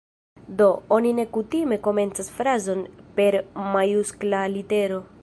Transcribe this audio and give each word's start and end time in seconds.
Do, 0.61 0.67
oni 0.97 1.11
ne 1.19 1.25
kutime 1.35 1.79
komencas 1.89 2.33
frazon 2.39 2.83
per 3.21 3.41
majuskla 3.79 4.45
litero. 4.59 5.03